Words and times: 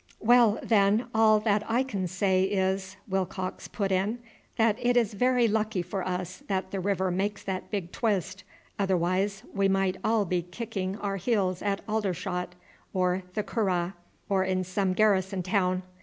"Well, 0.19 0.57
then, 0.63 1.05
all 1.13 1.39
that 1.41 1.63
I 1.69 1.83
can 1.83 2.07
say 2.07 2.41
is," 2.45 2.97
Willcox 3.07 3.67
put 3.67 3.91
in, 3.91 4.17
"that 4.57 4.75
it 4.83 4.97
is 4.97 5.13
very 5.13 5.47
lucky 5.47 5.83
for 5.83 6.03
us 6.03 6.37
that 6.47 6.71
the 6.71 6.79
river 6.79 7.11
makes 7.11 7.43
that 7.43 7.69
big 7.69 7.91
twist, 7.91 8.43
other 8.79 8.97
wise 8.97 9.43
we 9.53 9.69
might 9.69 9.97
be 10.01 10.01
all 10.03 10.25
kicking 10.25 10.97
our 10.97 11.17
heels 11.17 11.61
at 11.61 11.81
Aldershot 11.87 12.55
or 12.95 13.21
the 13.35 13.43
Curragh, 13.43 13.93
or 14.27 14.43
in 14.43 14.63
some 14.63 14.93
garrison 14.93 15.43
town. 15.43 15.83